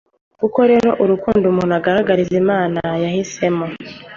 [0.39, 3.65] koko rero, urukundo umuntu agaragariza imana yahisemo.